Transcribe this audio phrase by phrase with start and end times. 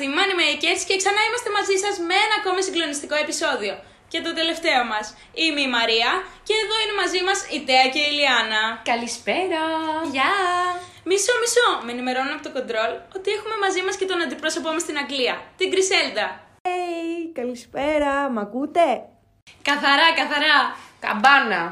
[0.00, 3.74] Είμαστε οι Moneymakers και ξανά είμαστε μαζί σας με ένα ακόμη συγκλονιστικό επεισόδιο.
[4.12, 5.06] Και το τελευταίο μας.
[5.42, 6.10] Είμαι η Μαρία
[6.46, 8.62] και εδώ είναι μαζί μας η Τέα και η Λιάνα.
[8.90, 9.64] Καλησπέρα!
[10.14, 10.34] Γεια!
[11.08, 11.68] Μισό, μισό!
[11.84, 15.34] Με ενημερώνουν από το κοντρόλ ότι έχουμε μαζί μας και τον αντιπρόσωπό μας στην Αγγλία,
[15.58, 16.26] την Κρυσέλντα.
[16.68, 18.86] Hey, καλησπέρα, μ' ακούτε;
[19.68, 20.58] Καθαρά, καθαρά.
[21.04, 21.62] Καμπάνα!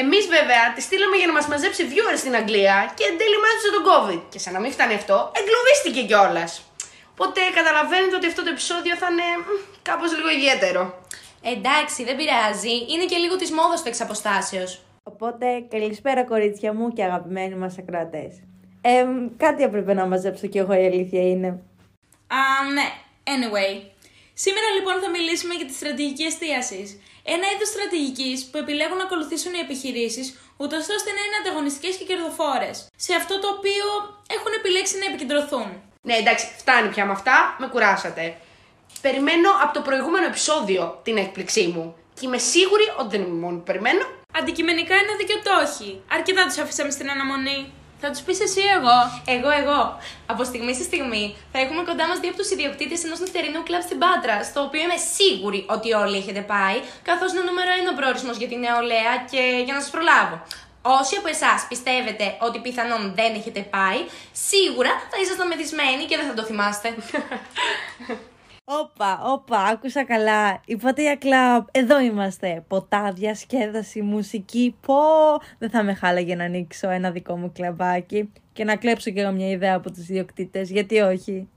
[0.00, 3.70] Εμείς βέβαια τη στείλαμε για να μας μαζέψει viewers στην Αγγλία και εν τέλει μάζεψε
[3.76, 4.20] τον COVID.
[4.32, 6.50] Και σαν να μην φτάνει αυτό, εγκλωβίστηκε κιόλας.
[7.18, 9.28] Οπότε καταλαβαίνετε ότι αυτό το επεισόδιο θα είναι
[9.82, 10.82] κάπως λίγο ιδιαίτερο.
[11.42, 12.74] Εντάξει, δεν πειράζει.
[12.92, 14.80] Είναι και λίγο της μόδας του εξ αποστάσεως.
[15.02, 18.32] Οπότε, καλησπέρα κορίτσια μου και αγαπημένοι μας ακροατές.
[18.80, 21.48] Ε, κάτι έπρεπε να μαζέψω κι εγώ, η αλήθεια είναι.
[22.40, 22.42] Α,
[22.76, 22.88] ναι.
[23.34, 23.72] Anyway.
[24.34, 26.82] Σήμερα λοιπόν θα μιλήσουμε για τη στρατηγική εστίαση.
[27.34, 30.26] Ένα είδος στρατηγικής που επιλέγουν να ακολουθήσουν οι επιχειρήσεις,
[30.62, 32.76] ούτως ώστε να είναι ανταγωνιστικές και κερδοφόρες.
[33.06, 33.86] Σε αυτό το οποίο
[34.36, 35.68] έχουν επιλέξει να επικεντρωθούν.
[36.06, 38.36] Ναι, εντάξει, φτάνει πια με αυτά, με κουράσατε.
[39.00, 41.96] Περιμένω από το προηγούμενο επεισόδιο την έκπληξή μου.
[42.14, 44.04] Και είμαι σίγουρη ότι δεν είμαι μόνη που περιμένω.
[44.38, 46.02] Αντικειμενικά είναι δίκιο το όχι.
[46.12, 47.72] Αρκετά τους αφήσαμε στην αναμονή.
[48.00, 48.96] Θα τους πεις εσύ εγώ.
[49.36, 49.80] Εγώ, εγώ.
[50.26, 53.82] Από στιγμή σε στιγμή θα έχουμε κοντά μας δύο από τους ιδιοκτήτες ενός νυχτερινού κλαμπ
[53.82, 57.92] στην Πάτρα, στο οποίο είμαι σίγουρη ότι όλοι έχετε πάει, καθώς είναι ο νούμερο ένα
[57.98, 60.36] προορισμός για την νεολαία και για να σας προλάβω.
[61.00, 63.98] Όσοι από εσάς πιστεύετε ότι πιθανόν δεν έχετε πάει,
[64.32, 66.94] σίγουρα θα ήσασταν μεθυσμένοι και δεν θα το θυμάστε.
[68.64, 70.60] Όπα, όπα, άκουσα καλά.
[70.64, 72.64] Η Πατία Κλαμπ, εδώ είμαστε.
[72.68, 74.76] Ποτά, διασκέδαση, μουσική.
[74.86, 74.94] Πω,
[75.58, 79.30] δεν θα με χάλαγε να ανοίξω ένα δικό μου κλαμπάκι και να κλέψω κι εγώ
[79.30, 81.48] μια ιδέα από τους διοκτήτες, γιατί όχι;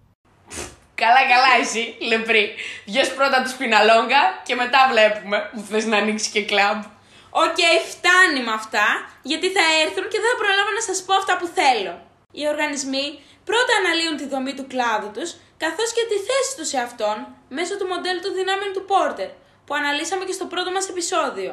[0.96, 2.50] Καλά, καλά, εσύ, λεπρή.
[2.86, 6.84] Βγες πρώτα τους σπιναλόγκα και μετά βλέπουμε που θες να ανοίξει και κλαμπ.
[7.30, 7.62] Οκ,
[7.94, 8.88] φτάνει με αυτά,
[9.22, 11.94] γιατί θα έρθουν και δεν θα προλάβω να σας πω αυτά που θέλω.
[12.32, 13.06] Οι οργανισμοί
[13.50, 15.30] πρώτα αναλύουν τη δομή του κλάδου τους,
[15.64, 17.18] καθώς και τη θέση τους σε αυτόν,
[17.58, 19.30] μέσω του μοντέλου των δυνάμεων του Porter,
[19.66, 21.52] που αναλύσαμε και στο πρώτο μας επεισόδιο.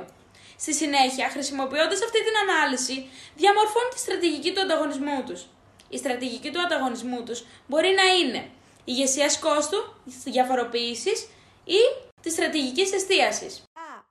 [0.65, 2.97] Στη συνέχεια, χρησιμοποιώντας αυτή την ανάλυση,
[3.41, 5.41] διαμορφώνουν τη στρατηγική του ανταγωνισμού τους.
[5.89, 8.51] Η στρατηγική του ανταγωνισμού τους μπορεί να είναι
[8.85, 9.81] ηγεσίας κόστου,
[10.25, 11.29] διαφοροποίησης
[11.65, 11.81] ή
[12.23, 13.66] της στρατηγικής εστίασης.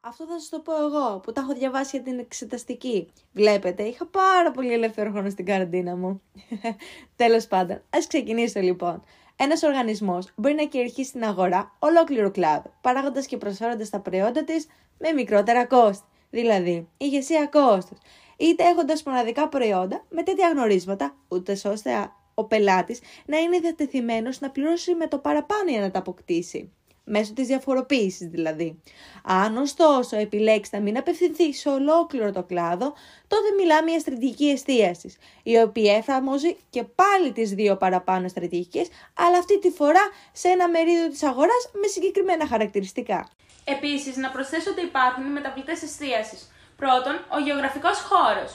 [0.05, 3.11] Α, αυτό θα σας το πω εγώ, που τα έχω διαβάσει για την εξεταστική.
[3.33, 6.21] Βλέπετε, είχα πάρα πολύ ελεύθερο χρόνο στην καραντίνα μου.
[7.15, 9.03] Τέλος πάντων, ας ξεκινήσω λοιπόν.
[9.35, 14.67] Ένας οργανισμός μπορεί να κυριαρχήσει στην αγορά ολόκληρο κλάδο, παράγοντας και προσφέροντας τα προϊόντα της
[14.97, 16.05] με μικρότερα κόστη.
[16.29, 17.97] Δηλαδή, ηγεσία κόστος.
[18.37, 24.49] Είτε έχοντας μοναδικά προϊόντα με τέτοια γνωρίσματα, ούτε ώστε ο πελάτης να είναι διατεθειμένος να
[24.49, 26.71] πληρώσει με το παραπάνω για να τα αποκτήσει.
[27.07, 28.81] Μέσω της διαφοροποίησης δηλαδή.
[29.23, 32.93] Αν ωστόσο επιλέξεις να μην απευθυνθείς σε ολόκληρο το κλάδο,
[33.27, 39.37] τότε μιλάμε για στρατηγική εστίαση, η οποία εφαρμόζει και πάλι τις δύο παραπάνω στρατηγικές, αλλά
[39.37, 43.29] αυτή τη φορά σε ένα μερίδιο της αγοράς με συγκεκριμένα χαρακτηριστικά.
[43.63, 46.51] Επίσης, να προσθέσω ότι υπάρχουν οι μεταβλητές εστίασης.
[46.77, 48.51] Πρώτον, ο γεωγραφικός χώρος.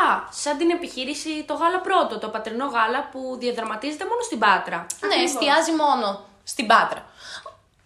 [0.00, 4.76] Α, σαν την επιχείρηση το γάλα πρώτο, το πατρινό γάλα που διαδραματίζεται μόνο στην Πάτρα.
[4.76, 5.30] Ναι, Ακριβώς.
[5.30, 7.09] εστιάζει μόνο στην Πάτρα.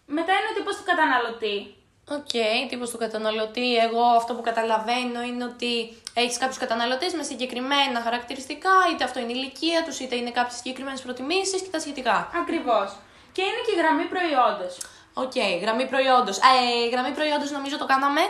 [0.06, 1.74] Μετά είναι ο τύπος του καταναλωτή.
[2.10, 3.76] OK, okay, τύπος του καταναλωτή.
[3.76, 5.72] Εγώ αυτό που καταλαβαίνω είναι ότι
[6.14, 10.56] έχεις κάποιους καταναλωτές με συγκεκριμένα χαρακτηριστικά, είτε αυτό είναι η ηλικία τους, είτε είναι κάποιες
[10.56, 12.30] συγκεκριμένες προτιμήσεις και τα σχετικά.
[12.42, 12.96] Ακριβώς.
[13.32, 14.74] Και είναι και η γραμμή προϊόντος.
[15.14, 16.36] Οκ, γραμμή προϊόντος.
[16.38, 18.20] Ε, γραμμή προϊόντος νομίζω το κάναμε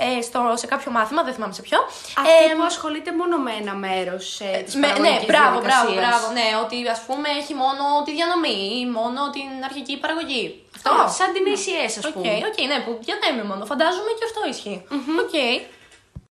[0.00, 1.78] ε, στο, σε κάποιο μάθημα, δεν θυμάμαι σε ποιο.
[2.20, 5.86] Αυτή Ε, που ασχολείται μόνο με ένα μέρος ε, της με, ναι, παραγωγικής μπράβο, μπράβο,
[5.86, 6.08] διαδικασίας.
[6.08, 6.26] μπράβο.
[6.38, 10.44] Ναι, ότι ας πούμε έχει μόνο τη διανομή ή μόνο την αρχική παραγωγή.
[10.76, 10.90] Αυτό.
[11.02, 12.32] Α, σαν την ACS, ας Οκ, πούμε.
[12.50, 13.62] οκ, ναι, που διανέμει μόνο.
[13.72, 14.78] Φαντάζομαι και αυτό ισχύει.
[15.24, 15.36] Οκ.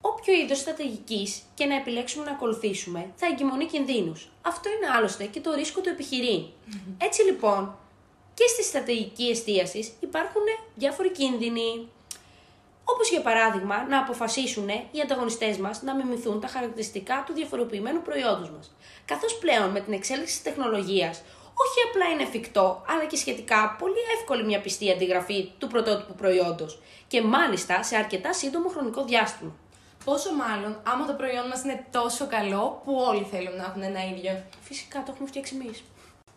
[0.07, 4.29] Όποιο είδος στρατηγικής και να επιλέξουμε να ακολουθήσουμε θα εγκυμονεί κινδύνους.
[4.43, 6.43] Αυτό είναι άλλωστε και το ρίσκο του επιχειρήν.
[6.99, 7.77] Έτσι λοιπόν,
[8.35, 10.43] και στη στρατηγική εστίασης υπάρχουν
[10.75, 11.89] διάφοροι κίνδυνοι.
[12.85, 18.51] Όπως για παράδειγμα να αποφασίσουν οι ανταγωνιστές μας να μιμηθούν τα χαρακτηριστικά του διαφοροποιημένου προϊόντος
[18.51, 18.75] μας.
[19.05, 21.23] Καθώς πλέον με την εξέλιξη της τεχνολογίας
[21.63, 26.79] όχι απλά είναι εφικτό, αλλά και σχετικά πολύ εύκολη μια πιστή αντιγραφή του πρωτότυπου προϊόντος
[27.09, 29.53] και μάλιστα σε αρκετά σύντομο χρονικό διάστημα.
[30.05, 34.05] Πόσο μάλλον άμα το προϊόν μας είναι τόσο καλό που όλοι θέλουν να έχουν ένα
[34.05, 34.43] ίδιο.
[34.61, 35.85] Φυσικά το έχουμε φτιάξει εμείς.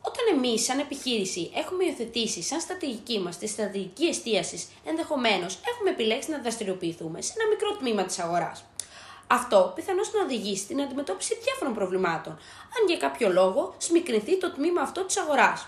[0.09, 6.31] Όταν εμείς, σαν επιχείρηση, έχουμε υιοθετήσει σαν στρατηγική μας τη στρατηγική εστίασης, ενδεχομένως έχουμε επιλέξει
[6.31, 8.65] να δραστηριοποιηθούμε σε ένα μικρό τμήμα της αγοράς.
[9.27, 12.33] Αυτό πιθανώς να οδηγήσει στην αντιμετώπιση διάφορων προβλημάτων,
[12.75, 15.67] αν για κάποιο λόγο σμικρινθεί το τμήμα αυτό της αγοράς.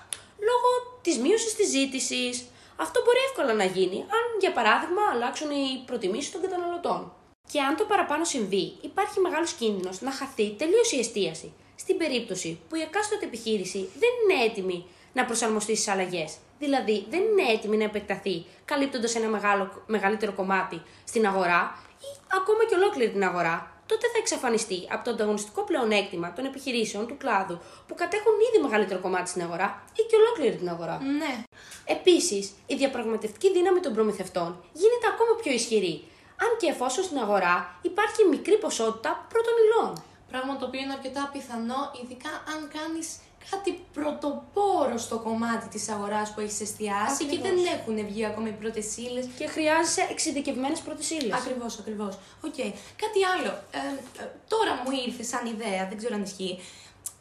[0.50, 0.70] Λόγω
[1.02, 2.46] της μείωσης της ζήτησης.
[2.76, 7.14] Αυτό μπορεί εύκολα να γίνει αν, για παράδειγμα, αλλάξουν οι προτιμήσεις των καταναλωτών.
[7.52, 11.54] Και αν το παραπάνω συμβεί, υπάρχει μεγάλος κίνδυνος να χαθεί τελείως η εστίαση.
[11.80, 16.38] Στην περίπτωση που η εκάστοτε επιχείρηση δεν είναι έτοιμη να προσαρμοστεί στις αλλαγές.
[16.60, 22.10] Δηλαδή, δεν είναι έτοιμη να επεκταθεί, καλύπτοντας ένα μεγάλο, μεγαλύτερο κομμάτι στην αγορά ή
[22.40, 27.18] ακόμα και ολόκληρη την αγορά, τότε θα εξαφανιστεί από το ανταγωνιστικό πλεονέκτημα των επιχειρήσεων του
[27.18, 31.00] κλάδου που κατέχουν ήδη μεγαλύτερο κομμάτι στην αγορά ή και ολόκληρη την αγορά.
[31.22, 31.44] Ναι.
[31.86, 36.04] Επίσης, η διαπραγματευτική δύναμη των προμηθευτών γίνεται ακόμα πιο ισχυρή,
[36.44, 40.04] αν και εφόσον στην αγορά υπάρχει μικρή ποσότητα πρώτων υλών.
[40.30, 43.08] Πράγμα το οποίο είναι αρκετά πιθανό, ειδικά αν κάνεις
[43.52, 47.74] κάτι πρωτοπόρο στο κομμάτι της αγοράς που έχεις εστιάσει και δεν Ακριβώς.
[47.74, 49.26] έχουν βγει ακόμα οι πρώτες ύλες.
[49.38, 51.34] Και χρειάζεσαι εξειδικευμένες πρώτες ύλες.
[51.40, 52.14] Ακριβώς, ακριβώς.
[52.42, 52.56] Οκ.
[53.04, 53.52] Κάτι άλλο.
[53.72, 53.78] Ε,
[54.24, 56.60] ε, τώρα μου ήρθε σαν ιδέα, δεν ξέρω αν ισχύει.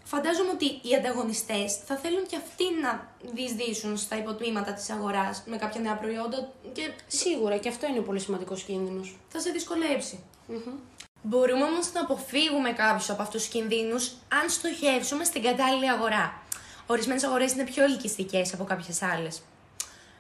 [0.05, 5.57] Φαντάζομαι ότι οι ανταγωνιστές θα θέλουν και αυτοί να διεισδύσουν στα υποτμήματα της αγοράς με
[5.57, 9.17] κάποια νέα προϊόντα και Σίγουρα και αυτό είναι πολύ σημαντικός κίνδυνος.
[9.29, 10.19] θα σε δυσκολέψει
[11.29, 16.43] Μπορούμε όμως να αποφύγουμε κάποιους από αυτούς τους κινδύνους αν στοχεύσουμε στην κατάλληλη αγορά.
[16.87, 19.43] Ορισμένες αγορές είναι πιο ελκυστικές από κάποιες άλλες.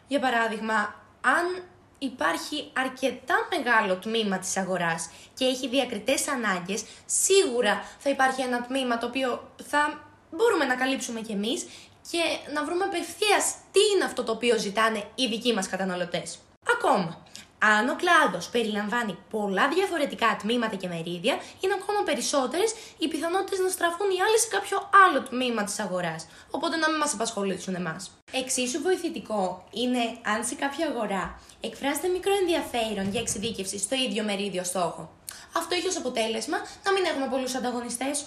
[0.08, 1.62] Για παράδειγμα, αν
[1.98, 8.98] υπάρχει αρκετά μεγάλο τμήμα της αγοράς και έχει διακριτές ανάγκες, σίγουρα θα υπάρχει ένα τμήμα
[8.98, 10.00] το οποίο θα
[10.30, 11.66] μπορούμε να καλύψουμε κι εμείς
[12.10, 12.18] και
[12.54, 16.38] να βρούμε απευθείας τι είναι αυτό το οποίο ζητάνε οι δικοί μας καταναλωτές.
[16.72, 17.22] Ακόμα,
[17.58, 23.68] αν ο κλάδος περιλαμβάνει πολλά διαφορετικά τμήματα και μερίδια, είναι ακόμα περισσότερες οι πιθανότητες να
[23.68, 28.10] στραφούν οι άλλοι σε κάποιο άλλο τμήμα της αγοράς, οπότε να μην μας απασχολήσουν εμάς.
[28.32, 30.02] Εξίσου βοηθητικό είναι
[30.32, 35.10] αν σε κάποια αγορά εκφράζεται μικρό ενδιαφέρον για εξειδίκευση στο ίδιο μερίδιο στόχο.
[35.56, 38.24] Αυτό έχει ως αποτέλεσμα να μην έχουμε πολλούς ανταγωνιστές,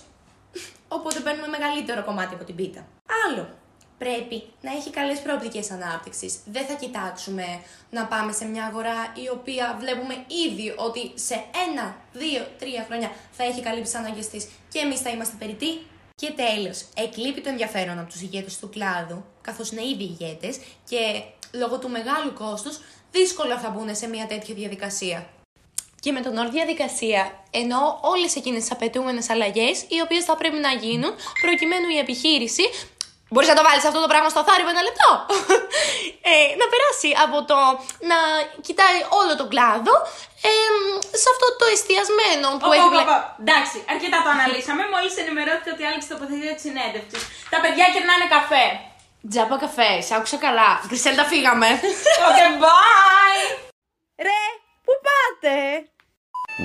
[0.87, 2.87] οπότε παίρνουμε μεγαλύτερο κομμάτι από την πίτα.
[3.25, 3.49] Άλλο,
[4.03, 6.33] πρέπει να έχει καλές προοπτικές ανάπτυξης.
[6.45, 7.45] Δεν θα κοιτάξουμε
[7.89, 10.15] να πάμε σε μια αγορά η οποία βλέπουμε
[10.45, 14.99] ήδη ότι σε ένα, δύο, τρία χρόνια θα έχει καλύψει τις ανάγκες της και εμείς
[14.99, 15.71] θα είμαστε περιττοί.
[16.15, 20.59] Και τέλος, εκλείπει το ενδιαφέρον από τους ηγέτες του κλάδου, καθώς είναι ήδη ηγέτες
[20.89, 21.01] και
[21.51, 22.79] λόγω του μεγάλου κόστους
[23.11, 25.29] δύσκολα θα μπουν σε μια τέτοια διαδικασία.
[25.99, 30.57] Και με τον όρο διαδικασία εννοώ όλες εκείνες τις απαιτούμενες αλλαγές οι οποίες θα πρέπει
[30.57, 31.11] να γίνουν
[31.41, 32.63] προκειμένου η επιχείρηση.
[33.33, 35.09] Μπορείς να το βάλεις αυτό το πράγμα στο θάρρυβο ένα λεπτό.
[36.31, 37.57] ε, να περάσει από το
[38.11, 38.17] να
[38.67, 39.93] κοιτάει όλο τον κλάδο
[40.49, 40.53] ε,
[41.21, 43.17] σε αυτό το εστιασμένο που Οπα, έχει οπα, βλέ- οπα.
[43.43, 44.83] Εντάξει, αρκετά το αναλύσαμε.
[44.93, 47.21] Μόλις ενημερώθηκε ότι άλλαξε η τοποθεσία της συνέντευξης.
[47.53, 48.65] Τα παιδιά κερνάνε καφέ.
[49.29, 50.69] Τζάμπα καφέ, άκουσα καλά.
[50.87, 51.69] Γκρισέλτα, φύγαμε.
[52.29, 53.41] Okay, bye!
[54.27, 54.41] Ρε,
[54.85, 55.55] πού πάτε!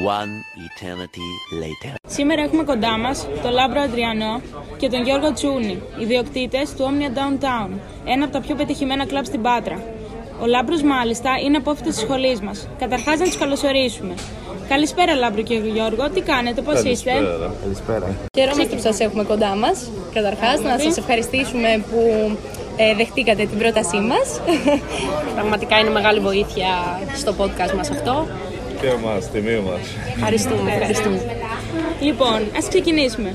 [0.04, 0.32] One
[0.66, 1.28] eternity
[1.62, 1.94] later.
[2.06, 4.40] Σήμερα έχουμε κοντά μας τον Λάμπρο Αντριανό
[4.76, 7.70] και τον Γιώργο Τσούνη, ιδιοκτήτες του Omnia Downtown,
[8.04, 9.82] ένα από τα πιο πετυχημένα κλαμπ στην Πάτρα.
[10.40, 12.69] Ο Λάμπρος μάλιστα είναι απόφοιτο της σχολής μας.
[12.78, 14.14] Καταρχάς να τους καλωσορίσουμε.
[14.69, 17.12] Καλησπέρα, Λάμπρο και Γιώργο, τι κάνετε, πώς είστε;
[18.38, 19.90] Χαιρόμαστε που σας έχουμε κοντά μας.
[20.12, 22.00] Καταρχάς, να σας ευχαριστήσουμε που
[22.76, 24.40] ε, δεχτήκατε την πρότασή μας.
[25.34, 28.26] Πραγματικά είναι μεγάλη βοήθεια στο podcast μας αυτό.
[28.81, 29.81] Και μας, τιμή μας.
[30.17, 31.20] Ευχαριστούμε, ευχαριστούμε.
[32.00, 33.35] Λοιπόν, ας ξεκινήσουμε.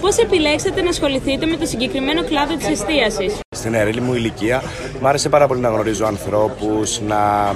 [0.00, 4.62] Πώς επιλέξατε να ασχοληθείτε με το συγκεκριμένο κλάδο της εστίασης; Στην νεαρή μου ηλικία
[5.00, 7.52] μου άρεσε πάρα πολύ να γνωρίζω ανθρώπους, να,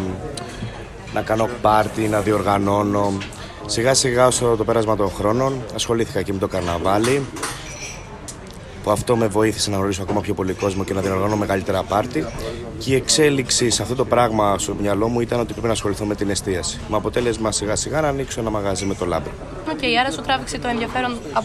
[1.15, 3.13] να κάνω πάρτι, να διοργανώνω.
[3.67, 7.23] Σιγά σιγά όσο το πέρασμα των χρόνων ασχολήθηκα και με το καρναβάλι
[8.85, 12.27] που αυτό με βοήθησε να γνωρίσω ακόμα πιο πολύ κόσμο και να διοργανώνω μεγαλύτερα πάρτι
[12.79, 16.05] και η εξέλιξη σε αυτό το πράγμα στο μυαλό μου ήταν ότι πρέπει να ασχοληθώ
[16.05, 16.81] με την εστίαση.
[16.89, 19.31] Με αποτέλεσμα σιγά σιγά να ανοίξω ένα μαγαζί με το λάμπρο.
[19.73, 21.45] Οκ, άρα σου τράβηξε το ενδιαφέρον απ-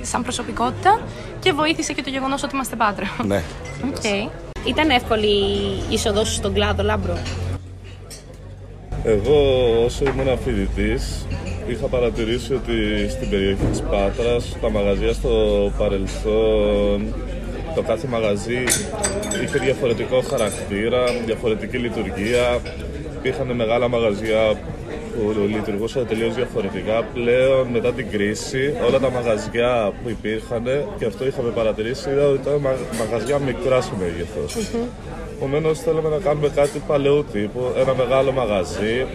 [0.00, 1.00] σαν προσωπικότητα
[1.40, 3.06] και βοήθησε και το γεγονός ότι είμαστε Πάτρα.
[3.26, 3.42] Ναι.
[3.88, 4.04] Οκ.
[4.66, 5.26] Ήταν εύκολη
[5.88, 7.18] η είσοδό σου στον κλάδο, Λάμπρο;
[9.04, 9.38] Εγώ
[9.84, 11.26] όσο ήμουν φοιτητής,
[11.66, 15.30] είχα παρατηρήσει ότι στην περιοχή της Πάτρας τα μαγαζιά στο
[15.78, 17.14] παρελθόν
[17.74, 18.64] το κάθε μαγαζί
[19.44, 22.58] είχε διαφορετικό χαρακτήρα, διαφορετική λειτουργία.
[23.18, 24.60] Υπήρχαν μεγάλα μαγαζιά
[25.14, 27.02] που λειτουργούσαν τελείως διαφορετικά.
[27.14, 30.64] Πλέον μετά την κρίση όλα τα μαγαζιά που υπήρχαν
[30.98, 34.56] και αυτό είχαμε παρατηρήσει ήταν ότι ήταν μα- μαγαζιά μικρά σε μέγεθος.
[35.36, 39.06] Επομένως, θέλαμε να κάνουμε κάτι παλαιού τύπου, ένα μεγάλο μαγαζί,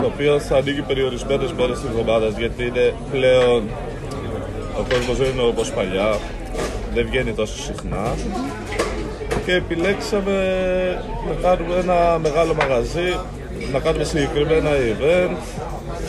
[0.00, 3.62] το οποίο θα ανοίγει περιορισμένες μέρες της εβδομάδας, γιατί είναι πλέον
[4.80, 6.18] ο κόσμος δεν είναι όπως παλιά,
[6.94, 8.14] δεν βγαίνει τόσο συχνά.
[9.44, 10.36] Και επιλέξαμε
[11.28, 13.18] να κάνουμε ένα μεγάλο μαγαζί,
[13.72, 15.36] να κάνουμε συγκεκριμένα event.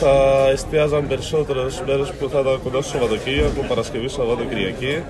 [0.00, 5.02] Θα εστιάζαμε περισσότερες μέρες που θα ήταν κοντά στο Σαββατοκύριακο, Παρασκευή, Σάββατο, Κυριακή.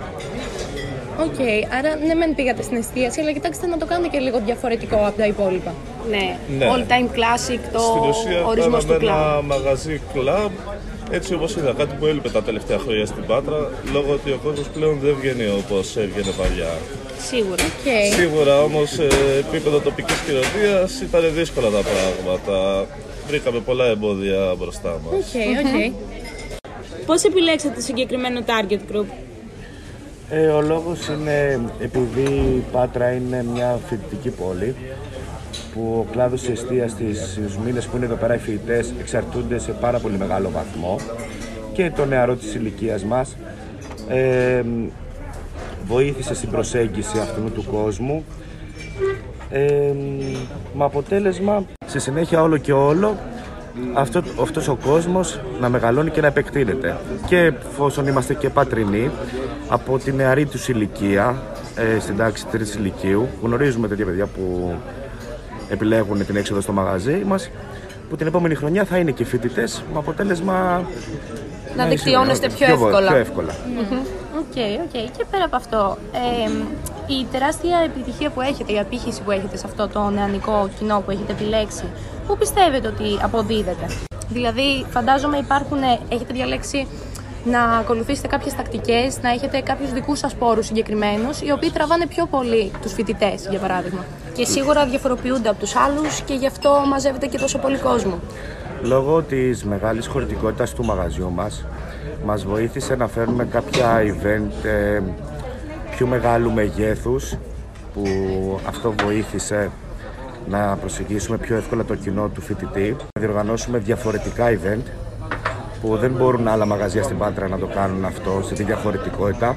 [1.27, 1.41] Οκ,
[1.79, 5.17] άρα ναι, μεν πήγατε στην εστίαση, αλλά κοιτάξατε να το κάνετε και λίγο διαφορετικό από
[5.19, 5.75] τα υπόλοιπα.
[6.11, 6.67] Ναι, Ναι.
[6.73, 9.17] all time classic, το Στην ουσία ορισμός κάναμε του κλαμπ.
[9.17, 10.51] ένα μαγαζί κλαμπ
[11.11, 14.69] έτσι όπως είδα, κάτι που έλειπε τα τελευταία χρόνια στην Πάτρα λόγω ότι ο κόσμος
[14.69, 16.73] πλέον δεν βγαίνει όπως έβγαινε παλιά.
[17.29, 17.63] Σίγουρα.
[17.65, 18.13] Οκ.
[18.19, 19.07] Σίγουρα όμως σε
[19.39, 22.87] επίπεδο τοπικής κοινωνίας ήταν δύσκολα τα πράγματα.
[23.29, 25.15] Βρήκαμε πολλά εμπόδια μπροστά μας.
[25.15, 25.35] Οκ,
[25.65, 25.93] οκ.
[27.07, 29.07] Πώς επιλέξατε το συγκεκριμένο target group?
[30.31, 34.75] Ε, ο λόγος είναι επειδή η Πάτρα είναι μια φοιτητική πόλη
[35.75, 39.59] που ο κλάδος της εστίας της, στους μήνες που είναι εδώ πέρα οι φοιτητές εξαρτούνται
[39.59, 40.97] σε πάρα πολύ μεγάλο βαθμό
[41.73, 43.37] και το νεαρό της ηλικίας μας
[44.09, 44.63] ε,
[45.87, 48.25] βοήθησε στην προσέγγιση αυτού του κόσμου.
[49.51, 49.93] Ε,
[50.75, 53.17] με αποτέλεσμα στη συνέχεια όλο και όλο
[53.95, 56.97] αυτό, αυτός ο κόσμος να μεγαλώνει και να επεκτείνεται.
[57.27, 59.11] Και εφόσον είμαστε και πατρινοί,
[59.69, 61.43] από τη νεαρή τους ηλικία,
[61.77, 64.75] ε, στην τάξη τρίτης λυκείου, γνωρίζουμε τέτοια παιδιά που
[65.69, 67.51] επιλέγουν την έξοδο στο μαγαζί μας,
[68.11, 70.83] που την επόμενη χρονιά θα είναι και φοιτητές με αποτέλεσμα
[71.77, 73.09] Να είσαι δικτυώνεστε πιο βο- εύκολα.
[73.11, 73.53] Πιο εύκολα.
[74.39, 74.91] OK, OK.
[75.17, 76.51] Και πέρα από αυτό, ε,
[77.13, 81.11] η τεράστια επιτυχία που έχετε, η απήχηση που έχετε σε αυτό το νεανικό κοινό που
[81.11, 81.85] έχετε επιλέξει,
[82.29, 83.87] πού πιστεύετε ότι αποδίδεται;
[84.29, 86.87] Δηλαδή, φαντάζομαι υπάρχουν, ε, έχετε διαλέξει
[87.45, 92.27] να ακολουθήσετε κάποιες τακτικές, να έχετε κάποιους δικούς σας πόρους συγκεκριμένους, οι οποίοι τραβάνε πιο
[92.27, 94.05] πολύ τους φοιτητές, για παράδειγμα.
[94.33, 98.19] Και σίγουρα διαφοροποιούνται από τους άλλους και γι' αυτό μαζεύετε και τόσο πολύ κόσμο.
[98.83, 101.65] Λόγω της μεγάλης χωρητικότητας του μαγαζιού μας,
[102.25, 105.01] μας βοήθησε να φέρνουμε κάποια event ε,
[105.91, 107.35] πιο μεγάλου μεγέθους
[107.95, 108.05] που
[108.67, 109.71] αυτό βοήθησε
[110.51, 112.97] να προσεγγίσουμε πιο εύκολα το κοινό του φοιτητή.
[113.01, 114.83] Να διοργανώσουμε διαφορετικά event
[115.81, 119.55] που δεν μπορούν άλλα μαγαζιά στην Πάτρα να το κάνουν αυτό σε τέτοια χωρητικότητα.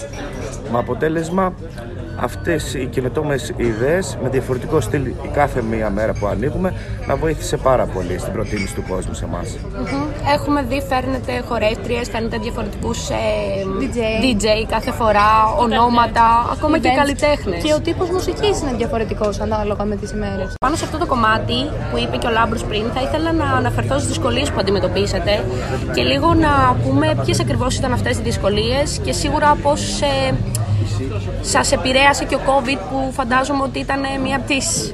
[0.72, 1.54] Με αποτέλεσμα
[2.22, 6.74] αυτές οι καινοτόμες ιδέες με διαφορετικό στυλ η κάθε μία μέρα που ανοίγουμε
[7.08, 9.58] να βοήθησε πάρα πολύ στην προτίμηση του κόσμου σε εμάς.
[10.34, 13.16] Έχουμε δει, φέρνετε χορεύτριες, φέρνετε διαφορετικούς ε,
[13.82, 14.46] DJ.
[14.70, 16.98] κάθε φορά, ονόματα, ακόμα και Events.
[16.98, 17.64] καλλιτέχνες.
[17.64, 20.54] Και ο τύπος μουσικής είναι διαφορετικός ανάλογα με τις ημέρες.
[20.60, 21.58] Πάνω σε αυτό το κομμάτι
[21.92, 25.44] που είπε και ο Λάμπρος πριν, θα ήθελα να αναφερθώ στις δυσκολίες που αντιμετωπίσατε
[25.96, 30.34] και λίγο να πούμε ποιες ακριβώς ήταν αυτές οι δυσκολίες και σίγουρα πώς ε,
[31.42, 34.94] σας επηρέασε και ο COVID που φαντάζομαι ότι ήταν μία από τις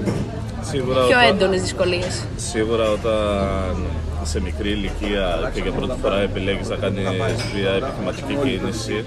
[0.62, 2.24] Σίγουρα, πιο όταν- έντονες δυσκολίες.
[2.38, 3.76] Σίγουρα όταν
[4.24, 7.04] σε μικρή ηλικία και για πρώτη φορά επιλέγεις να κάνεις
[7.56, 9.06] μια επιχειρηματική κίνηση,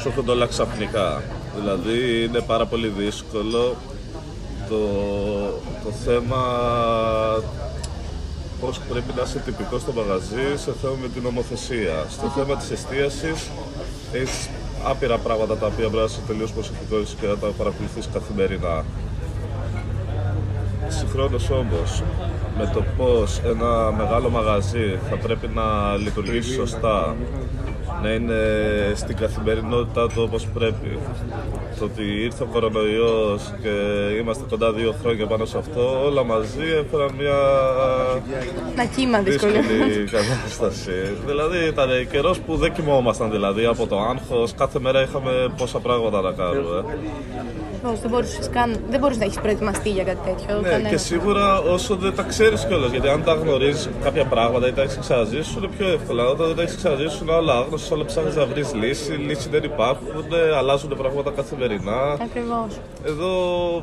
[0.00, 1.22] σου έρχονται όλα ξαφνικά.
[1.58, 3.76] Δηλαδή είναι πάρα πολύ δύσκολο
[4.68, 4.78] το,
[5.84, 6.42] το θέμα
[8.60, 12.04] πώς πρέπει να είσαι τυπικός στο μαγαζί σε θέμα με την νομοθεσία.
[12.10, 13.50] Στο θέμα της εστίασης
[14.12, 14.48] έχεις
[14.84, 18.84] άπειρα πράγματα τα οποία πρέπει να είσαι τελείως προσεκτικός και να τα παρακολουθείς καθημερινά.
[20.88, 22.02] Συγχρόνως όμως,
[22.58, 27.16] με το πώς ένα μεγάλο μαγαζί θα πρέπει να λειτουργήσει σωστά,
[28.02, 28.40] να είναι
[28.94, 30.98] στην καθημερινότητά του όπως πρέπει.
[31.78, 33.68] Το ότι ήρθε ο κορονοϊός και
[34.20, 37.36] είμαστε κοντά δύο χρόνια πάνω σε αυτό, όλα μαζί έφεραν μια
[38.76, 39.60] Να κύμα δυσκολία.
[39.60, 40.90] δύσκολη κατάσταση.
[41.26, 46.20] δηλαδή ήταν καιρός που δεν κοιμόμασταν δηλαδή από το άγχος, κάθε μέρα είχαμε πόσα πράγματα
[46.20, 46.84] να κάνουμε.
[47.82, 50.60] Πώς, δεν μπορούσες καν, δεν μπορείς να έχεις προετοιμαστεί για κάτι τέτοιο.
[50.60, 50.90] Ναι, κανένας.
[50.90, 52.90] και σίγουρα όσο δεν τα ξέρεις κιόλας.
[52.90, 56.24] Γιατί αν τα γνωρίζεις κάποια πράγματα ή τα έχεις ξαναζήσει, σου είναι πιο εύκολα.
[56.28, 59.12] Όταν δεν τα έχεις ξαναζήσει, σου είναι όλα άγνωστα, όλα ψάχνεις να βρεις λύση.
[59.12, 60.24] Λύση δεν υπάρχουν,
[60.58, 62.00] αλλάζουν πράγματα καθημερινά.
[62.12, 62.70] Ακριβώς.
[63.04, 63.30] Εδώ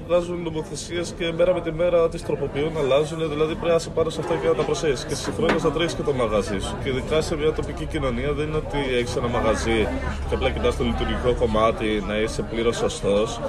[0.08, 3.20] βγάζουν νομοθεσίες και μέρα με τη μέρα τις τροποποιούν, αλλάζουν.
[3.30, 5.06] Δηλαδή πρέπει να είσαι πάνω σε αυτά και να τα προσέχεις.
[5.06, 6.76] Και συγχρόνως να τρέχεις και το μαγαζί σου.
[6.84, 9.88] Και ειδικά σε μια τοπική κοινωνία δεν είναι ότι έχεις ένα μαγαζί
[10.30, 13.40] και απλά κοιτάς το λειτουργικό κομμάτι να είσαι πλήρως σωστός.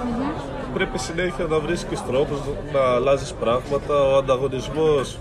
[0.76, 2.38] Πρέπει συνέχεια να βρίσκεις τρόπους
[2.72, 3.94] να αλλάζεις πράγματα.
[4.12, 5.18] Ο ανταγωνισμός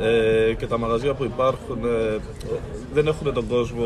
[0.00, 2.16] ε, και τα μαγαζιά που υπάρχουν ε,
[2.92, 3.84] δεν έχουν τον κόσμο,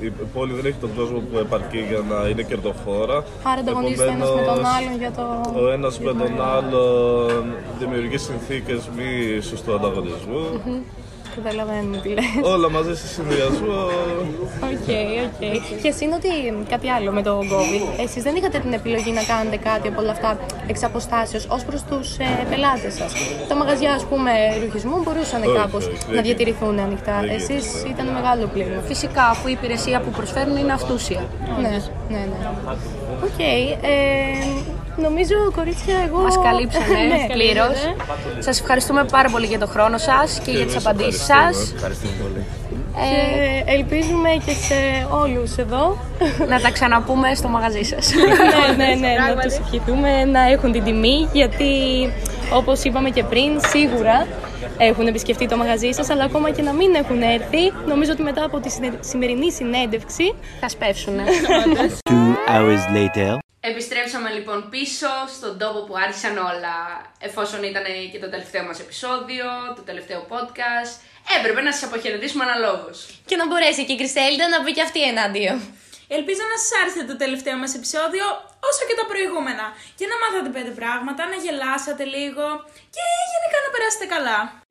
[0.00, 3.24] η πόλη δεν έχει τον κόσμο που επαρκεί για να είναι κερδοφόρα.
[3.42, 5.60] Άρα ανταγωνίζεται ένας με τον Επομένως, άλλον για το...
[5.60, 7.44] Ο ένας με τον άλλον
[7.78, 10.44] δημιουργεί συνθήκες μη σωστού ανταγωνισμού.
[11.34, 12.24] Καταλαβαίνω τι λες.
[12.54, 13.80] Όλα μαζί σε συνδυασμό
[14.70, 14.88] OK,
[15.26, 15.40] OK.
[15.82, 16.28] Και εσύ είναι ότι
[16.68, 18.00] κάτι άλλο με το COVID.
[18.04, 21.82] Εσείς δεν είχατε την επιλογή να κάνετε κάτι από όλα αυτά εξ αποστάσεως ως προς
[21.82, 23.12] τους ε, πελάτες σας;
[23.48, 24.30] Τα μαγαζιά, ας πούμε,
[24.62, 27.20] ρουχισμού μπορούσαν Όχι, κάπως όχι, δεν να διατηρηθούν ανοιχτά.
[27.20, 27.88] Δεν Εσείς γίνεται.
[28.02, 28.80] ήταν μεγάλο πλήγμα.
[28.86, 31.20] Φυσικά, αφού η υπηρεσία που προσφέρουν είναι αυτούσια.
[31.62, 31.68] Ναι,
[32.08, 32.38] ναι, ναι.
[33.26, 33.38] Οκ.
[33.38, 36.18] ε, νομίζω, κορίτσια, εγώ...
[36.22, 37.66] Μας καλύψανε Ναι, πλήρως.
[37.66, 38.42] καλύψατε.
[38.42, 41.64] Σας ευχαριστούμε πάρα πολύ για το χρόνο σας και για τις εμείς απαντήσεις ευχαριστούμε.
[41.64, 41.72] σας.
[41.74, 42.44] Ευχαριστούμε πολύ.
[42.96, 44.74] Ε, ελπίζουμε και σε
[45.10, 45.98] όλους εδώ
[46.48, 48.12] Να τα ξαναπούμε στο μαγαζί σας.
[48.76, 51.72] ναι, ναι, ναι, να τους ευχηθούμε να έχουν την τιμή γιατί
[52.54, 54.26] όπως είπαμε και πριν σίγουρα
[54.78, 58.44] έχουν επισκεφτεί το μαγαζί σας αλλά ακόμα και να μην έχουν έρθει νομίζω ότι μετά
[58.44, 61.22] από τη συνε- σημερινή συνέντευξη Θα σπεύσουνε.
[62.10, 63.43] Two hours later.
[63.70, 66.76] Επιστρέψαμε λοιπόν πίσω στον τόπο που άρχισαν όλα.
[67.28, 70.92] Εφόσον ήταν και το τελευταίο μας επεισόδιο, το τελευταίο podcast,
[71.36, 72.96] έπρεπε να σας αποχαιρετήσουμε αναλόγως.
[73.28, 75.52] Και να μπορέσει και η Κρυστέλιντα να πει και αυτή ενάντια.
[76.16, 78.26] Ελπίζω να σας άρεσε το τελευταίο μας επεισόδιο
[78.68, 79.66] όσο και τα προηγούμενα
[79.98, 82.46] και να μάθατε πέντε πράγματα, να γελάσατε λίγο
[82.94, 83.02] και
[83.32, 84.63] γενικά να περάσετε καλά.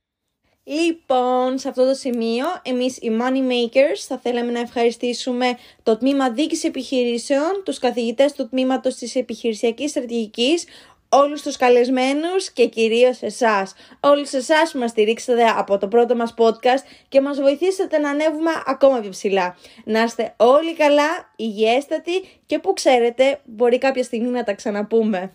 [0.63, 6.29] Λοιπόν, σε αυτό το σημείο, εμείς οι Money Makers θα θέλαμε να ευχαριστήσουμε το Τμήμα
[6.31, 10.65] Δίκης Επιχειρήσεων, τους καθηγητές του Τμήματος της Επιχειρησιακής Στρατηγικής,
[11.09, 13.73] όλους τους καλεσμένους και κυρίως εσάς.
[13.99, 18.51] Όλους εσάς που μας στηρίξατε από το πρώτο μας podcast και μας βοηθήσατε να ανέβουμε
[18.65, 19.57] ακόμα πιο ψηλά.
[19.83, 25.31] Να είστε όλοι καλά, υγιέστατοι και που ξέρετε μπορεί κάποια στιγμή να τα ξαναπούμε.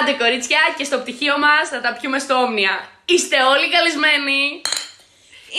[0.00, 2.97] Άντε κορίτσια και στο πτυχίο μας θα τα πιούμε στο Όμνια.
[3.14, 4.42] Είστε όλοι καλεσμένοι.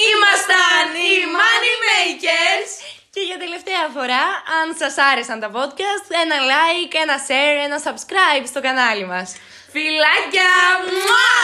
[0.09, 2.69] Ήμασταν οι Money Makers.
[3.13, 4.23] Και για τελευταία φορά,
[4.59, 9.35] αν σας άρεσαν τα podcast, ένα like, ένα share, ένα subscribe στο κανάλι μας.
[9.71, 10.51] Φιλάκια!
[10.85, 11.37] Μουά!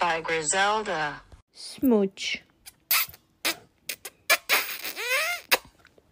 [0.00, 1.20] By Griselda.
[1.52, 2.42] Smooch.